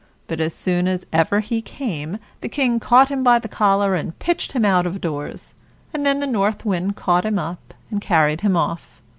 But 0.25 0.39
as 0.39 0.51
soon 0.55 0.87
as 0.87 1.05
ever 1.13 1.41
he 1.41 1.61
came, 1.61 2.17
the 2.41 2.49
King 2.49 2.79
caught 2.79 3.09
him 3.09 3.21
by 3.23 3.37
the 3.37 3.47
collar 3.47 3.93
and 3.93 4.17
pitched 4.17 4.53
him 4.53 4.65
out 4.65 4.87
of 4.87 4.99
doors, 4.99 5.53
and 5.93 6.03
then 6.03 6.19
the 6.19 6.25
North 6.25 6.65
Wind 6.65 6.95
caught 6.95 7.23
him 7.23 7.37
up 7.37 7.75
and 7.91 8.01
carried 8.01 8.41
him 8.41 8.57
off. 8.57 8.99